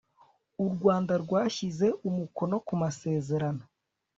u 0.63 0.65
rwanda 0.73 1.13
rwashyize 1.23 1.87
umukono 2.09 2.55
ku 2.67 2.73
masezerano 2.81 3.63